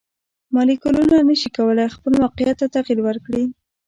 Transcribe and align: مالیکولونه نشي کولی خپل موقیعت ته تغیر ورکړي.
مالیکولونه 0.55 1.15
نشي 1.29 1.49
کولی 1.57 1.93
خپل 1.95 2.11
موقیعت 2.23 2.57
ته 2.61 2.67
تغیر 2.75 2.99
ورکړي. 3.03 3.43